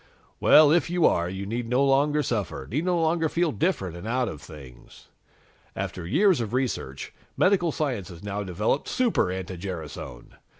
[0.39, 4.07] Well, if you are, you need no longer suffer, need no longer feel different and
[4.07, 5.09] out of things.
[5.75, 10.37] "After years of research, medical science has now developed Super anti gerasone!